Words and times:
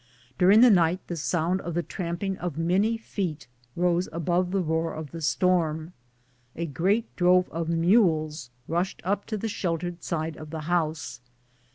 During 0.39 0.61
the 0.61 0.71
night 0.71 0.99
the 1.05 1.15
sound 1.15 1.61
of 1.61 1.75
the 1.75 1.83
tramping 1.83 2.35
of 2.39 2.57
many 2.57 2.97
feet 2.97 3.45
rose 3.75 4.09
above 4.11 4.49
the 4.49 4.59
roar 4.63 4.95
of 4.95 5.11
the 5.11 5.21
storm. 5.21 5.93
A 6.55 6.65
great 6.65 7.15
drove 7.15 7.47
of 7.51 7.69
mules 7.69 8.49
rushed 8.67 9.03
up 9.05 9.27
to 9.27 9.37
the 9.37 9.47
sheltered 9.47 10.01
side 10.03 10.37
of 10.37 10.49
the 10.49 10.61
house. 10.61 11.21